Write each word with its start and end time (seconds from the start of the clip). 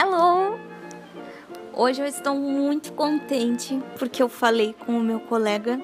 Hello! 0.00 0.56
Hoje 1.74 2.00
eu 2.00 2.06
estou 2.06 2.32
muito 2.36 2.92
contente 2.92 3.82
porque 3.98 4.22
eu 4.22 4.28
falei 4.28 4.72
com 4.72 4.96
o 4.96 5.02
meu 5.02 5.18
colega 5.18 5.80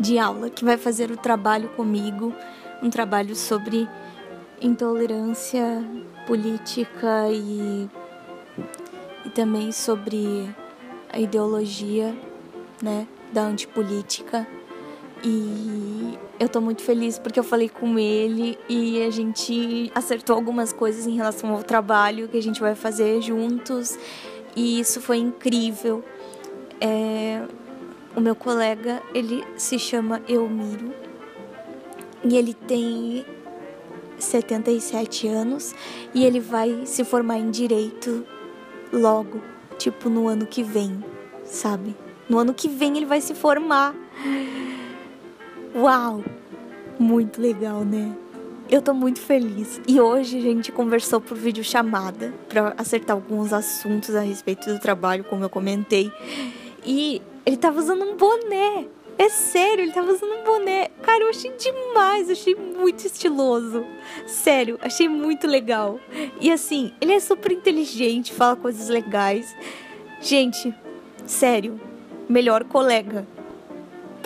de 0.00 0.18
aula 0.18 0.50
que 0.50 0.64
vai 0.64 0.76
fazer 0.76 1.08
o 1.12 1.16
trabalho 1.16 1.68
comigo, 1.76 2.34
um 2.82 2.90
trabalho 2.90 3.36
sobre 3.36 3.88
intolerância 4.60 5.62
política 6.26 7.28
e, 7.30 7.88
e 9.24 9.30
também 9.30 9.70
sobre 9.70 10.52
a 11.12 11.20
ideologia, 11.20 12.12
né, 12.82 13.06
da 13.32 13.42
antipolítica. 13.42 14.44
E 15.22 16.18
eu 16.38 16.48
tô 16.48 16.60
muito 16.60 16.82
feliz 16.82 17.18
porque 17.18 17.38
eu 17.38 17.44
falei 17.44 17.68
com 17.68 17.98
ele 17.98 18.58
e 18.68 19.02
a 19.02 19.10
gente 19.10 19.90
acertou 19.94 20.36
algumas 20.36 20.72
coisas 20.72 21.06
em 21.06 21.16
relação 21.16 21.50
ao 21.52 21.62
trabalho 21.62 22.28
que 22.28 22.36
a 22.36 22.42
gente 22.42 22.60
vai 22.60 22.74
fazer 22.74 23.20
juntos. 23.20 23.98
E 24.54 24.80
isso 24.80 25.00
foi 25.00 25.18
incrível. 25.18 26.04
É, 26.80 27.42
o 28.14 28.20
meu 28.20 28.34
colega, 28.34 29.02
ele 29.14 29.44
se 29.56 29.78
chama 29.78 30.22
Elmiro 30.28 30.92
e 32.24 32.36
ele 32.36 32.54
tem 32.54 33.24
77 34.18 35.28
anos 35.28 35.74
e 36.14 36.24
ele 36.24 36.40
vai 36.40 36.84
se 36.84 37.04
formar 37.04 37.38
em 37.38 37.50
direito 37.50 38.26
logo, 38.92 39.40
tipo 39.78 40.08
no 40.08 40.26
ano 40.28 40.46
que 40.46 40.62
vem, 40.62 41.04
sabe? 41.44 41.94
No 42.28 42.38
ano 42.38 42.52
que 42.52 42.68
vem 42.68 42.96
ele 42.96 43.06
vai 43.06 43.20
se 43.20 43.34
formar. 43.34 43.94
Uau! 45.74 46.24
Muito 46.98 47.40
legal, 47.40 47.84
né? 47.84 48.16
Eu 48.70 48.82
tô 48.82 48.92
muito 48.94 49.20
feliz. 49.20 49.80
E 49.86 50.00
hoje 50.00 50.38
a 50.38 50.40
gente 50.40 50.72
conversou 50.72 51.20
por 51.20 51.36
vídeo 51.36 51.62
chamada 51.62 52.34
para 52.48 52.74
acertar 52.76 53.16
alguns 53.16 53.52
assuntos 53.52 54.14
a 54.14 54.20
respeito 54.20 54.72
do 54.72 54.78
trabalho, 54.78 55.24
como 55.24 55.44
eu 55.44 55.50
comentei. 55.50 56.10
E 56.84 57.22
ele 57.44 57.56
tava 57.56 57.78
usando 57.78 58.02
um 58.02 58.16
boné. 58.16 58.86
É 59.18 59.28
sério, 59.28 59.84
ele 59.84 59.92
tava 59.92 60.12
usando 60.12 60.32
um 60.32 60.44
boné. 60.44 60.88
Cara, 61.02 61.24
eu 61.24 61.30
achei 61.30 61.52
demais, 61.52 62.30
achei 62.30 62.54
muito 62.54 63.06
estiloso. 63.06 63.84
Sério, 64.26 64.78
achei 64.80 65.08
muito 65.08 65.46
legal. 65.46 66.00
E 66.40 66.50
assim, 66.50 66.92
ele 67.00 67.12
é 67.12 67.20
super 67.20 67.52
inteligente, 67.52 68.32
fala 68.32 68.56
coisas 68.56 68.88
legais. 68.88 69.54
Gente, 70.20 70.74
sério, 71.26 71.80
melhor 72.28 72.64
colega 72.64 73.26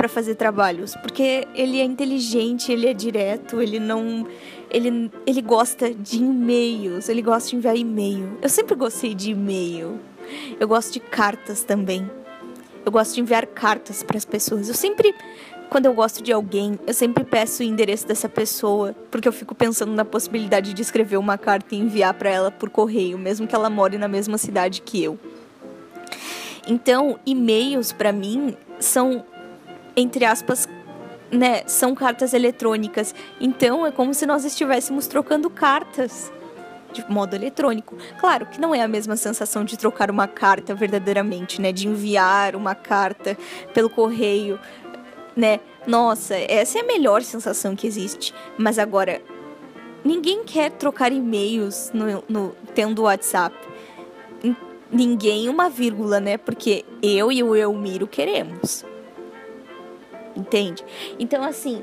para 0.03 0.09
fazer 0.09 0.35
trabalhos, 0.35 0.97
porque 0.97 1.47
ele 1.55 1.79
é 1.79 1.85
inteligente, 1.85 2.73
ele 2.73 2.89
é 2.89 2.93
direto, 2.93 3.63
ele 3.63 3.79
não 3.79 4.27
ele 4.69 5.09
ele 5.25 5.41
gosta 5.41 5.95
de 5.95 6.17
e-mails, 6.17 7.09
ele 7.09 7.23
gosta 7.23 7.51
de 7.51 7.57
enviar 7.57 7.77
e-mail. 7.77 8.37
Eu 8.43 8.49
sempre 8.49 8.75
gostei 8.75 9.15
de 9.15 9.31
e-mail. 9.31 10.01
Eu 10.59 10.67
gosto 10.67 10.93
de 10.93 10.99
cartas 10.99 11.63
também. 11.63 12.11
Eu 12.85 12.91
gosto 12.91 13.15
de 13.15 13.21
enviar 13.21 13.47
cartas 13.47 14.03
para 14.03 14.17
as 14.17 14.25
pessoas. 14.25 14.69
Eu 14.69 14.75
sempre 14.75 15.15
quando 15.71 15.87
eu 15.87 15.95
gosto 15.95 16.21
de 16.21 16.33
alguém, 16.33 16.77
eu 16.85 16.93
sempre 16.93 17.23
peço 17.23 17.63
o 17.63 17.65
endereço 17.65 18.05
dessa 18.05 18.29
pessoa, 18.29 18.97
porque 19.09 19.29
eu 19.29 19.33
fico 19.33 19.55
pensando 19.55 19.93
na 19.93 20.05
possibilidade 20.05 20.75
de 20.75 20.83
escrever 20.83 21.17
uma 21.17 21.39
carta 21.39 21.77
e 21.77 21.79
enviar 21.79 22.13
para 22.15 22.29
ela 22.29 22.51
por 22.51 22.71
correio, 22.71 23.17
mesmo 23.17 23.47
que 23.47 23.55
ela 23.55 23.71
more 23.71 23.97
na 23.97 24.09
mesma 24.09 24.37
cidade 24.37 24.83
que 24.83 25.01
eu. 25.01 25.17
Então, 26.67 27.19
e-mails 27.25 27.93
para 27.93 28.13
mim 28.13 28.57
são 28.81 29.25
entre 29.97 30.25
aspas, 30.25 30.69
né, 31.33 31.63
são 31.67 31.95
cartas 31.95 32.35
eletrônicas. 32.35 33.15
Então 33.41 33.87
é 33.87 33.91
como 33.91 34.13
se 34.13 34.27
nós 34.27 34.45
estivéssemos 34.45 35.07
trocando 35.07 35.49
cartas 35.49 36.31
de 36.93 37.11
modo 37.11 37.35
eletrônico. 37.35 37.97
Claro 38.21 38.45
que 38.47 38.61
não 38.61 38.75
é 38.75 38.83
a 38.83 38.89
mesma 38.89 39.17
sensação 39.17 39.65
de 39.65 39.79
trocar 39.79 40.11
uma 40.11 40.29
carta 40.29 40.75
verdadeiramente, 40.75 41.61
né, 41.61 41.73
de 41.73 41.89
enviar 41.89 42.55
uma 42.55 42.75
carta 42.75 43.37
pelo 43.73 43.89
correio, 43.89 44.61
né? 45.35 45.61
Nossa, 45.87 46.37
essa 46.37 46.79
é 46.79 46.83
a 46.83 46.87
melhor 46.87 47.23
sensação 47.23 47.75
que 47.75 47.87
existe. 47.87 48.35
Mas 48.59 48.79
agora 48.79 49.23
ninguém 50.05 50.45
quer 50.45 50.71
trocar 50.71 51.11
e-mails 51.11 51.91
no, 51.95 52.23
no 52.29 52.55
tendo 52.75 53.03
WhatsApp. 53.03 53.57
Ninguém 54.91 55.49
uma 55.49 55.71
vírgula, 55.71 56.21
né? 56.21 56.37
Porque 56.37 56.85
eu 57.03 57.33
e 57.33 57.43
o 57.43 57.57
Elmiro 57.57 58.07
queremos 58.07 58.85
entende? 60.37 60.85
Então, 61.19 61.43
assim, 61.43 61.83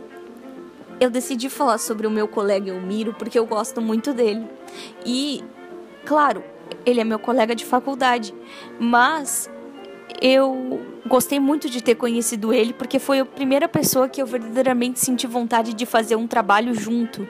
eu 1.00 1.10
decidi 1.10 1.50
falar 1.50 1.78
sobre 1.78 2.06
o 2.06 2.12
meu 2.12 2.28
colega 2.28 2.70
Elmiro 2.70 3.14
porque 3.14 3.40
eu 3.40 3.46
gosto 3.46 3.82
muito 3.82 4.14
dele. 4.14 4.46
E, 5.06 5.44
claro, 6.06 6.44
ele 6.86 7.00
é 7.00 7.04
meu 7.04 7.20
colega 7.20 7.56
de 7.56 7.66
faculdade, 7.66 8.34
mas 8.80 9.50
eu 10.22 10.82
gostei 11.08 11.40
muito 11.40 11.70
de 11.70 11.82
ter 11.82 11.96
conhecido 11.96 12.54
ele 12.54 12.74
porque 12.74 13.00
foi 13.00 13.20
a 13.20 13.26
primeira 13.26 13.68
pessoa 13.68 14.08
que 14.10 14.22
eu 14.22 14.26
verdadeiramente 14.26 15.00
senti 15.00 15.26
vontade 15.28 15.74
de 15.74 15.86
fazer 15.86 16.16
um 16.16 16.28
trabalho 16.28 16.74
junto. 16.74 17.28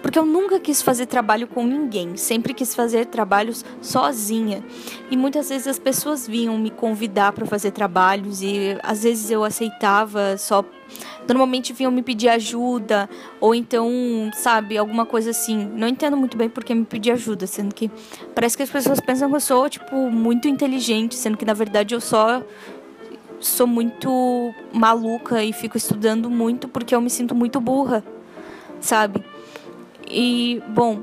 Porque 0.00 0.18
eu 0.18 0.26
nunca 0.26 0.58
quis 0.58 0.82
fazer 0.82 1.06
trabalho 1.06 1.46
com 1.46 1.66
ninguém, 1.66 2.16
sempre 2.16 2.54
quis 2.54 2.74
fazer 2.74 3.06
trabalhos 3.06 3.64
sozinha. 3.80 4.64
E 5.10 5.16
muitas 5.16 5.48
vezes 5.48 5.66
as 5.66 5.78
pessoas 5.78 6.26
vinham 6.26 6.56
me 6.58 6.70
convidar 6.70 7.32
para 7.32 7.46
fazer 7.46 7.70
trabalhos 7.70 8.42
e 8.42 8.78
às 8.82 9.02
vezes 9.02 9.30
eu 9.30 9.44
aceitava 9.44 10.36
só 10.36 10.64
normalmente 11.26 11.72
vinham 11.72 11.90
me 11.90 12.02
pedir 12.02 12.28
ajuda, 12.28 13.08
ou 13.40 13.54
então, 13.54 13.90
sabe, 14.34 14.76
alguma 14.76 15.06
coisa 15.06 15.30
assim. 15.30 15.70
Não 15.74 15.88
entendo 15.88 16.16
muito 16.16 16.36
bem 16.36 16.48
porque 16.48 16.74
me 16.74 16.84
pedir 16.84 17.12
ajuda, 17.12 17.46
sendo 17.46 17.74
que 17.74 17.90
parece 18.34 18.56
que 18.56 18.62
as 18.62 18.70
pessoas 18.70 19.00
pensam 19.00 19.30
que 19.30 19.36
eu 19.36 19.40
sou, 19.40 19.68
tipo, 19.68 20.10
muito 20.10 20.48
inteligente, 20.48 21.14
sendo 21.14 21.36
que 21.36 21.44
na 21.44 21.54
verdade 21.54 21.94
eu 21.94 22.00
só 22.00 22.42
sou 23.46 23.66
muito 23.66 24.54
maluca 24.72 25.42
e 25.42 25.52
fico 25.52 25.76
estudando 25.76 26.30
muito 26.30 26.68
porque 26.68 26.94
eu 26.94 27.00
me 27.00 27.10
sinto 27.10 27.34
muito 27.34 27.60
burra, 27.60 28.04
sabe? 28.80 29.22
E, 30.08 30.62
bom, 30.68 31.00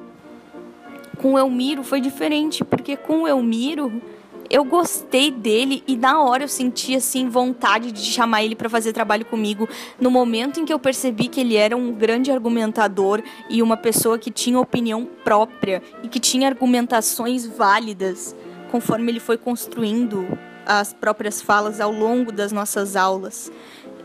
com 1.17 1.33
o 1.33 1.38
Elmiro 1.38 1.83
foi 1.83 1.99
diferente, 1.99 2.63
porque 2.63 2.95
com 2.95 3.23
o 3.23 3.28
Elmiro 3.28 4.01
eu 4.49 4.63
gostei 4.63 5.29
dele 5.29 5.83
e 5.85 5.95
na 5.95 6.23
hora 6.23 6.44
eu 6.44 6.47
senti 6.47 6.95
assim 6.95 7.29
vontade 7.29 7.91
de 7.91 8.01
chamar 8.01 8.44
ele 8.44 8.55
para 8.55 8.67
fazer 8.67 8.94
trabalho 8.94 9.25
comigo. 9.25 9.69
No 9.99 10.09
momento 10.09 10.59
em 10.59 10.66
que 10.66 10.73
eu 10.73 10.79
percebi 10.79 11.28
que 11.28 11.39
ele 11.39 11.55
era 11.55 11.78
um 11.78 11.94
grande 11.94 12.31
argumentador 12.31 13.22
e 13.49 13.61
uma 13.61 13.78
pessoa 13.78 14.17
que 14.17 14.31
tinha 14.31 14.59
opinião 14.59 15.07
própria 15.23 15.83
e 16.01 16.07
que 16.07 16.19
tinha 16.19 16.47
argumentações 16.47 17.45
válidas, 17.45 18.35
conforme 18.72 19.11
ele 19.11 19.19
foi 19.19 19.38
construindo 19.38 20.28
as 20.69 20.94
próprias 20.94 21.41
falas 21.41 21.81
ao 21.81 21.91
longo 21.91 22.31
das 22.31 22.52
nossas 22.52 22.96
aulas, 22.96 23.52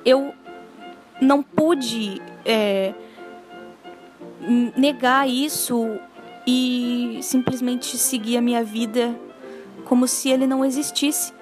eu 0.02 0.32
não 1.20 1.42
pude 1.42 2.22
é, 2.42 2.94
negar 4.74 5.28
isso 5.28 5.86
e 6.46 7.18
simplesmente 7.22 7.98
seguir 7.98 8.38
a 8.38 8.40
minha 8.40 8.64
vida 8.64 9.14
como 9.84 10.08
se 10.08 10.30
ele 10.30 10.46
não 10.46 10.64
existisse. 10.64 11.34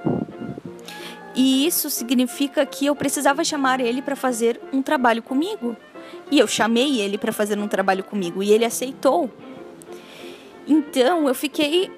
E 1.36 1.66
isso 1.68 1.88
significa 1.88 2.66
que 2.66 2.86
eu 2.86 2.96
precisava 2.96 3.44
chamar 3.44 3.78
ele 3.78 4.02
para 4.02 4.16
fazer 4.16 4.60
um 4.72 4.82
trabalho 4.82 5.22
comigo. 5.22 5.76
E 6.32 6.38
eu 6.40 6.48
chamei 6.48 7.00
ele 7.00 7.16
para 7.16 7.32
fazer 7.32 7.56
um 7.60 7.68
trabalho 7.68 8.02
comigo 8.02 8.42
e 8.42 8.50
ele 8.50 8.64
aceitou. 8.64 9.30
Então 10.66 11.28
eu 11.28 11.34
fiquei 11.34 11.90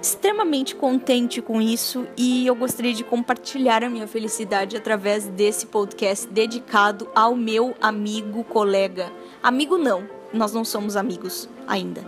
extremamente 0.00 0.74
contente 0.74 1.42
com 1.42 1.60
isso 1.60 2.06
e 2.16 2.46
eu 2.46 2.54
gostaria 2.54 2.94
de 2.94 3.02
compartilhar 3.02 3.82
a 3.82 3.90
minha 3.90 4.06
felicidade 4.06 4.76
através 4.76 5.26
desse 5.26 5.66
podcast 5.66 6.26
dedicado 6.28 7.08
ao 7.14 7.34
meu 7.34 7.74
amigo 7.80 8.44
colega. 8.44 9.12
Amigo 9.42 9.76
não, 9.76 10.08
nós 10.32 10.52
não 10.52 10.64
somos 10.64 10.96
amigos 10.96 11.48
ainda. 11.66 12.04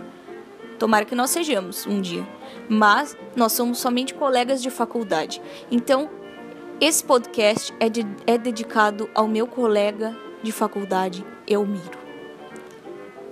Tomara 0.79 1.05
que 1.05 1.15
nós 1.15 1.29
sejamos 1.29 1.85
um 1.85 2.01
dia 2.01 2.25
mas 2.67 3.17
nós 3.35 3.51
somos 3.51 3.79
somente 3.79 4.13
colegas 4.13 4.61
de 4.61 4.69
faculdade. 4.69 5.41
Então, 5.69 6.09
esse 6.79 7.03
podcast 7.03 7.73
é, 7.79 7.89
de, 7.89 8.05
é 8.25 8.37
dedicado 8.37 9.09
ao 9.13 9.27
meu 9.27 9.45
colega 9.45 10.15
de 10.41 10.51
faculdade, 10.51 11.25
Elmiro. 11.47 11.99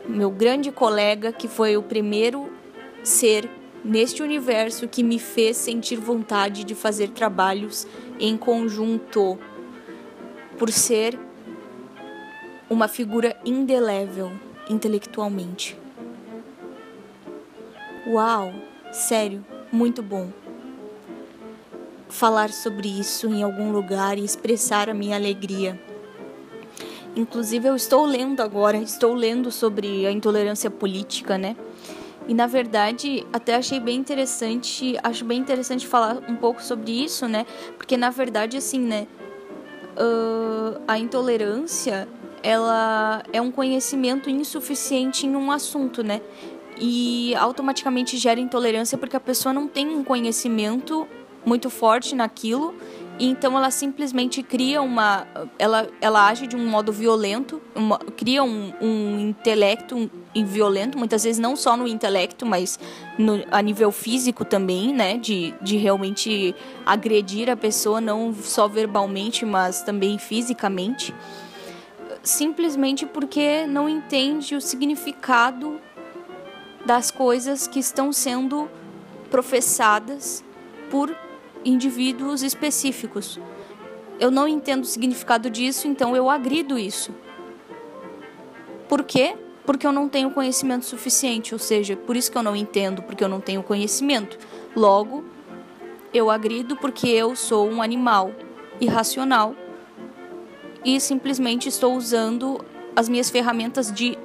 Meu 0.07 0.29
grande 0.29 0.71
colega, 0.71 1.31
que 1.31 1.47
foi 1.47 1.77
o 1.77 1.83
primeiro 1.83 2.49
ser 3.03 3.49
neste 3.83 4.21
universo 4.21 4.87
que 4.87 5.03
me 5.03 5.19
fez 5.19 5.57
sentir 5.57 5.97
vontade 5.97 6.63
de 6.63 6.75
fazer 6.75 7.09
trabalhos 7.09 7.87
em 8.19 8.37
conjunto, 8.37 9.37
por 10.57 10.71
ser 10.71 11.17
uma 12.69 12.87
figura 12.87 13.35
indelével 13.45 14.31
intelectualmente. 14.69 15.77
Uau! 18.05 18.53
Sério, 18.91 19.45
muito 19.71 20.01
bom. 20.01 20.29
Falar 22.09 22.51
sobre 22.51 22.87
isso 22.87 23.27
em 23.27 23.43
algum 23.43 23.71
lugar 23.71 24.17
e 24.17 24.25
expressar 24.25 24.89
a 24.89 24.93
minha 24.93 25.15
alegria. 25.15 25.79
Inclusive, 27.15 27.67
eu 27.67 27.75
estou 27.75 28.05
lendo 28.05 28.41
agora, 28.41 28.77
estou 28.77 29.13
lendo 29.13 29.51
sobre 29.51 30.05
a 30.07 30.11
intolerância 30.11 30.71
política, 30.71 31.37
né? 31.37 31.55
E 32.29 32.33
na 32.35 32.45
verdade, 32.45 33.25
até 33.33 33.55
achei 33.55 33.79
bem 33.79 33.97
interessante, 33.97 34.95
acho 35.01 35.25
bem 35.25 35.39
interessante 35.39 35.87
falar 35.87 36.19
um 36.29 36.35
pouco 36.35 36.61
sobre 36.61 36.91
isso, 36.91 37.27
né? 37.27 37.43
Porque 37.75 37.97
na 37.97 38.11
verdade, 38.11 38.55
assim, 38.55 38.79
né? 38.79 39.07
Uh, 39.97 40.79
a 40.87 40.99
intolerância, 40.99 42.07
ela 42.43 43.23
é 43.33 43.41
um 43.41 43.49
conhecimento 43.49 44.29
insuficiente 44.29 45.25
em 45.25 45.35
um 45.35 45.51
assunto, 45.51 46.03
né? 46.03 46.21
E 46.79 47.33
automaticamente 47.33 48.15
gera 48.15 48.39
intolerância 48.39 48.95
porque 48.95 49.15
a 49.15 49.19
pessoa 49.19 49.51
não 49.51 49.67
tem 49.67 49.87
um 49.89 50.03
conhecimento 50.03 51.07
muito 51.43 51.67
forte 51.71 52.13
naquilo 52.13 52.75
então 53.19 53.57
ela 53.57 53.69
simplesmente 53.69 54.41
cria 54.41 54.81
uma. 54.81 55.27
Ela, 55.57 55.89
ela 55.99 56.27
age 56.27 56.47
de 56.47 56.55
um 56.55 56.65
modo 56.65 56.93
violento, 56.93 57.61
uma, 57.75 57.97
cria 57.97 58.43
um, 58.43 58.73
um 58.81 59.19
intelecto 59.19 60.09
violento, 60.45 60.97
muitas 60.97 61.23
vezes 61.23 61.37
não 61.37 61.55
só 61.55 61.75
no 61.75 61.87
intelecto, 61.87 62.45
mas 62.45 62.79
no, 63.17 63.43
a 63.51 63.61
nível 63.61 63.91
físico 63.91 64.45
também, 64.45 64.93
né? 64.93 65.17
De, 65.17 65.53
de 65.61 65.75
realmente 65.75 66.55
agredir 66.85 67.49
a 67.49 67.57
pessoa, 67.57 67.99
não 67.99 68.33
só 68.33 68.67
verbalmente, 68.67 69.45
mas 69.45 69.81
também 69.81 70.17
fisicamente. 70.17 71.13
Simplesmente 72.23 73.05
porque 73.05 73.65
não 73.67 73.89
entende 73.89 74.55
o 74.55 74.61
significado 74.61 75.79
das 76.85 77.11
coisas 77.11 77.67
que 77.67 77.79
estão 77.79 78.13
sendo 78.13 78.69
professadas 79.29 80.43
por 80.89 81.15
indivíduos 81.63 82.43
específicos. 82.43 83.39
Eu 84.19 84.29
não 84.29 84.47
entendo 84.47 84.83
o 84.83 84.87
significado 84.87 85.49
disso, 85.49 85.87
então 85.87 86.15
eu 86.15 86.29
agrido 86.29 86.77
isso. 86.77 87.13
Por 88.87 89.03
quê? 89.03 89.35
Porque 89.65 89.85
eu 89.85 89.91
não 89.91 90.09
tenho 90.09 90.31
conhecimento 90.31 90.85
suficiente, 90.85 91.53
ou 91.53 91.59
seja, 91.59 91.95
por 91.95 92.17
isso 92.17 92.31
que 92.31 92.37
eu 92.37 92.43
não 92.43 92.55
entendo, 92.55 93.01
porque 93.03 93.23
eu 93.23 93.29
não 93.29 93.39
tenho 93.39 93.61
conhecimento. 93.61 94.37
Logo, 94.75 95.23
eu 96.13 96.29
agrido 96.29 96.75
porque 96.75 97.07
eu 97.07 97.35
sou 97.35 97.69
um 97.69 97.81
animal 97.81 98.31
irracional 98.81 99.55
e 100.83 100.99
simplesmente 100.99 101.69
estou 101.69 101.95
usando 101.95 102.63
as 102.95 103.07
minhas 103.07 103.29
ferramentas 103.29 103.91
de 103.91 104.17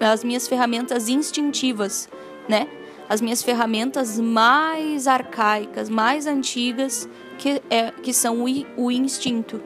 as 0.00 0.24
minhas 0.24 0.48
ferramentas 0.48 1.08
instintivas, 1.08 2.08
né? 2.48 2.68
As 3.14 3.20
minhas 3.20 3.44
ferramentas 3.44 4.18
mais 4.18 5.06
arcaicas, 5.06 5.88
mais 5.88 6.26
antigas, 6.26 7.08
que, 7.38 7.62
é, 7.70 7.92
que 7.92 8.12
são 8.12 8.44
o, 8.44 8.46
o 8.76 8.90
instinto, 8.90 9.62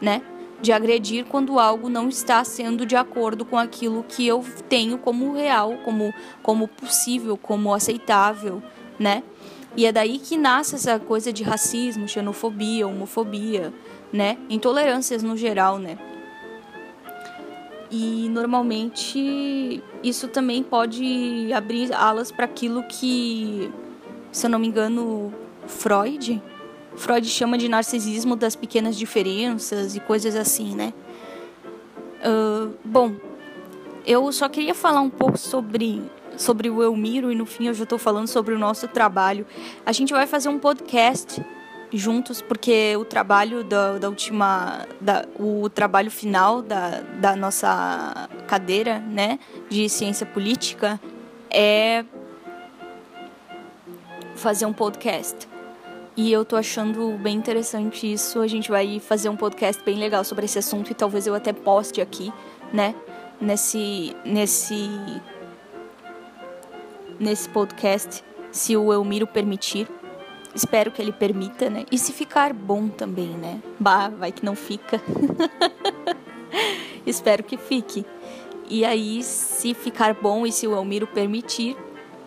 né? 0.00 0.20
De 0.60 0.72
agredir 0.72 1.24
quando 1.24 1.60
algo 1.60 1.88
não 1.88 2.08
está 2.08 2.42
sendo 2.42 2.84
de 2.84 2.96
acordo 2.96 3.44
com 3.44 3.56
aquilo 3.56 4.02
que 4.02 4.26
eu 4.26 4.44
tenho 4.68 4.98
como 4.98 5.32
real, 5.32 5.78
como, 5.84 6.12
como 6.42 6.66
possível, 6.66 7.36
como 7.36 7.72
aceitável, 7.72 8.60
né? 8.98 9.22
E 9.76 9.86
é 9.86 9.92
daí 9.92 10.18
que 10.18 10.36
nasce 10.36 10.74
essa 10.74 10.98
coisa 10.98 11.32
de 11.32 11.44
racismo, 11.44 12.08
xenofobia, 12.08 12.88
homofobia, 12.88 13.72
né? 14.12 14.36
Intolerâncias 14.50 15.22
no 15.22 15.36
geral, 15.36 15.78
né? 15.78 15.96
E 17.90 18.28
normalmente 18.28 19.82
isso 20.02 20.28
também 20.28 20.62
pode 20.62 21.50
abrir 21.54 21.92
alas 21.92 22.30
para 22.30 22.44
aquilo 22.44 22.82
que, 22.82 23.70
se 24.30 24.46
eu 24.46 24.50
não 24.50 24.58
me 24.58 24.66
engano, 24.66 25.32
Freud, 25.66 26.42
Freud 26.96 27.26
chama 27.28 27.56
de 27.56 27.68
narcisismo 27.68 28.36
das 28.36 28.56
pequenas 28.56 28.96
diferenças 28.96 29.96
e 29.96 30.00
coisas 30.00 30.34
assim, 30.34 30.74
né? 30.74 30.92
Uh, 32.20 32.74
bom, 32.84 33.14
eu 34.04 34.30
só 34.32 34.48
queria 34.48 34.74
falar 34.74 35.00
um 35.00 35.10
pouco 35.10 35.38
sobre 35.38 36.02
sobre 36.36 36.70
o 36.70 36.82
Elmiro 36.82 37.32
e 37.32 37.34
no 37.34 37.44
fim 37.44 37.66
eu 37.66 37.74
já 37.74 37.82
estou 37.82 37.98
falando 37.98 38.28
sobre 38.28 38.54
o 38.54 38.58
nosso 38.58 38.86
trabalho. 38.86 39.46
A 39.84 39.92
gente 39.92 40.12
vai 40.12 40.26
fazer 40.26 40.48
um 40.48 40.58
podcast 40.58 41.44
juntos, 41.92 42.42
porque 42.42 42.96
o 42.96 43.04
trabalho 43.04 43.64
da, 43.64 43.98
da 43.98 44.08
última. 44.08 44.86
Da, 45.00 45.24
o 45.38 45.68
trabalho 45.68 46.10
final 46.10 46.62
da, 46.62 47.00
da 47.20 47.36
nossa 47.36 48.28
cadeira 48.46 48.98
né, 48.98 49.38
de 49.70 49.88
ciência 49.88 50.26
política 50.26 51.00
é 51.50 52.04
fazer 54.36 54.66
um 54.66 54.72
podcast. 54.72 55.48
E 56.16 56.32
eu 56.32 56.44
tô 56.44 56.56
achando 56.56 57.16
bem 57.18 57.36
interessante 57.36 58.12
isso. 58.12 58.40
A 58.40 58.46
gente 58.46 58.70
vai 58.70 58.98
fazer 58.98 59.28
um 59.28 59.36
podcast 59.36 59.82
bem 59.84 59.96
legal 59.96 60.24
sobre 60.24 60.46
esse 60.46 60.58
assunto 60.58 60.90
e 60.90 60.94
talvez 60.94 61.26
eu 61.26 61.34
até 61.34 61.52
poste 61.52 62.00
aqui, 62.00 62.32
né? 62.72 62.94
Nesse. 63.40 64.16
nesse. 64.24 64.90
nesse 67.20 67.48
podcast, 67.48 68.24
se 68.50 68.76
o 68.76 68.92
Elmiro 68.92 69.26
permitir. 69.26 69.88
Espero 70.54 70.90
que 70.90 71.00
ele 71.00 71.12
permita, 71.12 71.68
né? 71.68 71.84
E 71.90 71.98
se 71.98 72.12
ficar 72.12 72.52
bom 72.52 72.88
também, 72.88 73.28
né? 73.28 73.60
Bah, 73.78 74.08
vai 74.08 74.32
que 74.32 74.44
não 74.44 74.56
fica. 74.56 75.00
Espero 77.06 77.42
que 77.42 77.56
fique. 77.56 78.04
E 78.68 78.84
aí, 78.84 79.22
se 79.22 79.72
ficar 79.74 80.14
bom 80.14 80.46
e 80.46 80.52
se 80.52 80.66
o 80.66 80.74
Elmiro 80.74 81.06
permitir, 81.06 81.76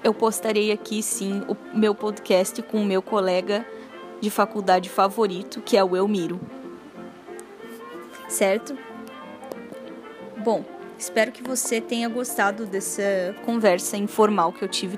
eu 0.04 0.14
postarei 0.14 0.72
aqui 0.72 1.04
sim 1.04 1.44
o 1.48 1.56
meu 1.78 1.94
podcast 1.94 2.62
com 2.64 2.82
o 2.82 2.86
meu 2.86 3.02
colega 3.02 3.66
de 4.20 4.30
faculdade 4.30 4.90
favorito, 4.90 5.62
que 5.62 5.78
é 5.78 5.84
o 5.84 5.96
Elmiro. 5.96 6.40
Certo? 8.28 8.78
Bom, 10.38 10.64
espero 10.98 11.32
que 11.32 11.44
você 11.44 11.82
tenha 11.82 12.10
gostado 12.10 12.66
dessa 12.66 13.36
conversa 13.46 13.98
informal 13.98 14.52
que 14.52 14.64
eu 14.64 14.68
tive 14.68 14.98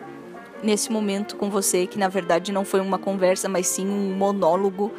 nesse 0.64 0.92
momento 0.92 1.36
com 1.36 1.50
você, 1.50 1.86
que 1.86 2.00
na 2.00 2.08
verdade 2.08 2.52
não 2.52 2.64
foi 2.64 2.80
uma 2.80 2.98
conversa, 2.98 3.50
mas 3.50 3.68
sim 3.68 3.88
um 3.88 4.16
monólogo 4.16 4.92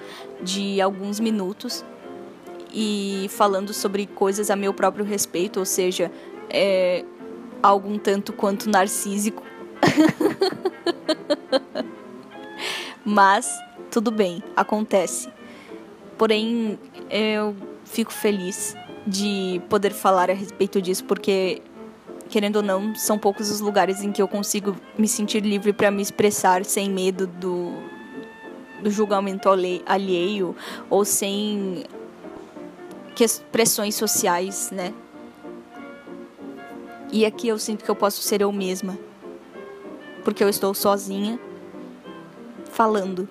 de 0.42 0.80
alguns 0.80 1.18
minutos 1.18 1.84
e 2.72 3.26
falando 3.30 3.72
sobre 3.72 4.06
coisas 4.06 4.50
a 4.50 4.56
meu 4.56 4.74
próprio 4.74 5.04
respeito, 5.04 5.60
ou 5.60 5.64
seja, 5.64 6.10
é 6.50 7.04
algum 7.62 7.98
tanto 7.98 8.32
quanto 8.32 8.68
narcísico. 8.68 9.42
mas 13.04 13.48
tudo 13.90 14.10
bem, 14.10 14.42
acontece. 14.56 15.28
Porém, 16.18 16.78
eu 17.08 17.56
fico 17.84 18.12
feliz 18.12 18.76
de 19.06 19.62
poder 19.68 19.92
falar 19.92 20.30
a 20.30 20.34
respeito 20.34 20.82
disso, 20.82 21.04
porque 21.04 21.62
querendo 22.34 22.56
ou 22.56 22.62
não, 22.64 22.96
são 22.96 23.16
poucos 23.16 23.48
os 23.48 23.60
lugares 23.60 24.02
em 24.02 24.10
que 24.10 24.20
eu 24.20 24.26
consigo 24.26 24.74
me 24.98 25.06
sentir 25.06 25.38
livre 25.38 25.72
para 25.72 25.88
me 25.88 26.02
expressar 26.02 26.64
sem 26.64 26.90
medo 26.90 27.28
do, 27.28 27.74
do 28.82 28.90
julgamento 28.90 29.48
alheio 29.86 30.56
ou 30.90 31.04
sem 31.04 31.84
pressões 33.52 33.94
sociais, 33.94 34.72
né? 34.72 34.92
E 37.12 37.24
aqui 37.24 37.46
eu 37.46 37.56
sinto 37.56 37.84
que 37.84 37.88
eu 37.88 37.94
posso 37.94 38.20
ser 38.20 38.40
eu 38.40 38.50
mesma, 38.50 38.98
porque 40.24 40.42
eu 40.42 40.48
estou 40.48 40.74
sozinha, 40.74 41.38
falando 42.72 43.28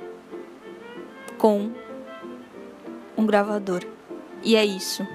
com 1.38 1.72
um 3.18 3.26
gravador. 3.26 3.84
E 4.42 4.56
é 4.56 4.64
isso, 4.64 5.06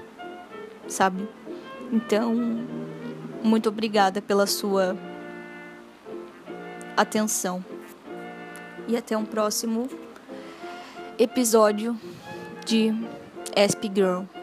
sabe? 0.87 1.27
Então, 1.91 2.35
muito 3.43 3.69
obrigada 3.69 4.21
pela 4.21 4.45
sua 4.45 4.95
atenção. 6.95 7.63
E 8.87 8.97
até 8.97 9.15
um 9.15 9.25
próximo 9.25 9.89
episódio 11.17 11.97
de 12.65 12.93
Esp 13.55 13.83
Girl. 13.93 14.38